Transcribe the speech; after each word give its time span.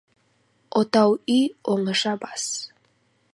Отау 0.79 1.13
үй— 1.35 1.43
оңаша 1.75 2.15
бас. 2.25 2.49